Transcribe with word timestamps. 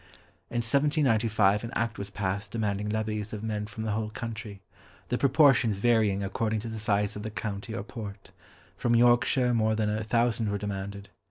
In 0.49 0.63
1795 0.65 1.63
an 1.63 1.69
Act 1.75 1.99
was 1.99 2.09
passed 2.09 2.49
demanding 2.49 2.89
levies 2.89 3.33
of 3.33 3.43
men 3.43 3.67
from 3.67 3.83
the 3.83 3.91
whole 3.91 4.09
country, 4.09 4.59
the 5.09 5.17
proportions 5.19 5.77
varying 5.77 6.23
according 6.23 6.59
to 6.61 6.69
the 6.69 6.79
size 6.79 7.15
of 7.15 7.21
the 7.21 7.29
county 7.29 7.75
or 7.75 7.83
port; 7.83 8.31
from 8.75 8.95
Yorkshire 8.95 9.53
more 9.53 9.75
than 9.75 9.91
a 9.91 10.03
thousand 10.03 10.49
were 10.49 10.57
demanded. 10.57 11.09